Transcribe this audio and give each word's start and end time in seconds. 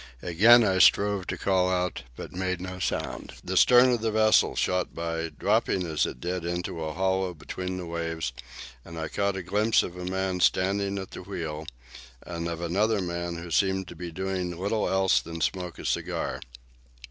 Again 0.23 0.63
I 0.63 0.79
strove 0.79 1.27
to 1.27 1.37
call 1.37 1.69
out, 1.69 2.01
but 2.15 2.31
made 2.33 2.59
no 2.59 2.79
sound. 2.79 3.33
The 3.43 3.55
stern 3.55 3.91
of 3.91 4.01
the 4.01 4.09
vessel 4.09 4.55
shot 4.55 4.95
by, 4.95 5.29
dropping, 5.29 5.85
as 5.85 6.07
it 6.07 6.19
did 6.19 6.41
so, 6.41 6.49
into 6.49 6.83
a 6.83 6.93
hollow 6.93 7.35
between 7.35 7.77
the 7.77 7.85
waves; 7.85 8.33
and 8.83 8.97
I 8.97 9.09
caught 9.09 9.35
a 9.37 9.43
glimpse 9.43 9.83
of 9.83 9.95
a 9.95 10.05
man 10.05 10.39
standing 10.39 10.97
at 10.97 11.11
the 11.11 11.21
wheel, 11.21 11.67
and 12.23 12.47
of 12.47 12.61
another 12.61 12.99
man 12.99 13.35
who 13.35 13.51
seemed 13.51 13.87
to 13.89 13.95
be 13.95 14.11
doing 14.11 14.57
little 14.57 14.89
else 14.89 15.21
than 15.21 15.39
smoke 15.39 15.77
a 15.77 15.85
cigar. 15.85 16.41